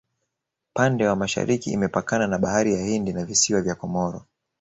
pande 0.73 1.07
wa 1.07 1.15
mashariki 1.15 1.71
imepakana 1.71 2.27
na 2.27 2.37
bahari 2.37 2.73
ya 2.73 2.85
hindi 2.85 3.13
na 3.13 3.25
visiwa 3.25 3.61
vya 3.61 3.75
komoro 3.75 4.25